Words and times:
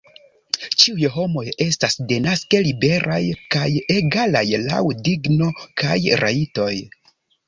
Ĉiuj 0.83 1.09
homoj 1.15 1.41
estas 1.65 1.97
denaske 2.11 2.61
liberaj 2.67 3.19
kaj 3.55 3.65
egalaj 3.97 4.41
laŭ 4.63 4.81
digno 5.09 5.51
kaj 5.83 5.99
rajtoj. 6.23 6.71